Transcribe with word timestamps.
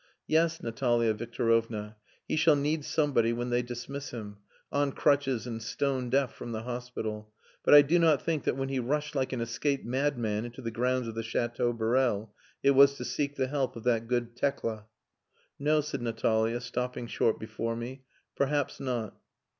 "Yes, 0.25 0.63
Natalia 0.63 1.13
Victorovna, 1.13 1.95
he 2.27 2.35
shall 2.35 2.55
need 2.55 2.83
somebody 2.83 3.33
when 3.33 3.51
they 3.51 3.61
dismiss 3.61 4.09
him, 4.09 4.37
on 4.71 4.93
crutches 4.93 5.45
and 5.45 5.61
stone 5.61 6.09
deaf 6.09 6.33
from 6.33 6.53
the 6.53 6.63
hospital. 6.63 7.31
But 7.63 7.75
I 7.75 7.83
do 7.83 7.99
not 7.99 8.19
think 8.23 8.45
that 8.45 8.57
when 8.57 8.69
he 8.69 8.79
rushed 8.79 9.13
like 9.13 9.31
an 9.31 9.41
escaped 9.41 9.85
madman 9.85 10.43
into 10.43 10.63
the 10.63 10.71
grounds 10.71 11.07
of 11.07 11.13
the 11.13 11.21
Chateau 11.21 11.71
Borel 11.71 12.33
it 12.63 12.71
was 12.71 12.95
to 12.95 13.05
seek 13.05 13.35
the 13.35 13.45
help 13.45 13.75
of 13.75 13.83
that 13.83 14.07
good 14.07 14.35
Tekla." 14.35 14.87
"No," 15.59 15.81
said 15.81 16.01
Natalia, 16.01 16.61
stopping 16.61 17.05
short 17.05 17.37
before 17.39 17.75
me, 17.75 18.03
"perhaps 18.35 18.79
not." 18.79 19.15